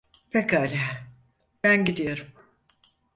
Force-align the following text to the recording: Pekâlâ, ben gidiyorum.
Pekâlâ, 0.31 1.07
ben 1.63 1.85
gidiyorum. 1.85 2.27